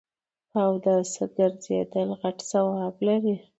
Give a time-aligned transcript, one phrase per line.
[0.51, 3.35] په اوداسه ګرځیدل غټ ثواب لري